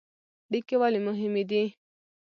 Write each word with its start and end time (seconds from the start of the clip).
اړیکې 0.49 0.75
ولې 0.81 0.99
مهمې 1.07 1.43
دي؟ 1.49 1.63